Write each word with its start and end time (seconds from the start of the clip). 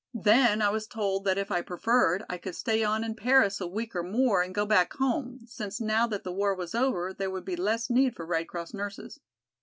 Then 0.15 0.63
I 0.63 0.69
was 0.69 0.87
told 0.87 1.25
that 1.25 1.37
if 1.37 1.51
I 1.51 1.61
preferred 1.61 2.23
I 2.27 2.39
could 2.39 2.55
stay 2.55 2.83
on 2.83 3.03
in 3.03 3.13
Paris 3.13 3.61
a 3.61 3.67
week 3.67 3.95
or 3.95 4.01
more 4.01 4.41
and 4.41 4.51
go 4.51 4.65
back 4.65 4.93
home, 4.93 5.41
since 5.45 5.79
now 5.79 6.07
that 6.07 6.23
the 6.23 6.31
war 6.33 6.55
was 6.55 6.73
over, 6.73 7.13
there 7.13 7.29
would 7.29 7.45
be 7.45 7.55
less 7.55 7.87
need 7.87 8.15
for 8.15 8.25
Red 8.25 8.47
Cross 8.47 8.73
nurses. 8.73 9.19